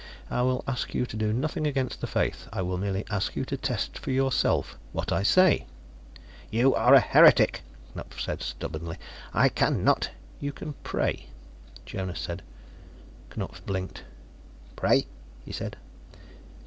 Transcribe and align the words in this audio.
I 0.31 0.41
will 0.41 0.63
ask 0.67 0.95
you 0.95 1.05
to 1.05 1.15
do 1.15 1.31
nothing 1.31 1.67
against 1.67 2.01
the 2.01 2.07
Faith; 2.07 2.49
I 2.51 2.63
will 2.63 2.79
merely 2.79 3.05
ask 3.11 3.35
you 3.35 3.45
to 3.45 3.55
test 3.55 3.99
for 3.99 4.09
yourself 4.09 4.75
what 4.93 5.11
I 5.11 5.21
say." 5.21 5.67
"You 6.49 6.73
are 6.73 6.95
a 6.95 6.99
heretic," 6.99 7.61
Knupf 7.95 8.19
said 8.19 8.41
stubbornly. 8.41 8.97
"I 9.31 9.47
can 9.47 9.83
not" 9.83 10.09
"You 10.41 10.53
can 10.53 10.73
pray," 10.81 11.27
Jonas 11.85 12.19
said. 12.19 12.41
Knupf 13.29 13.63
blinked. 13.63 14.01
"Pray?" 14.75 15.05
he 15.45 15.51
said. 15.51 15.77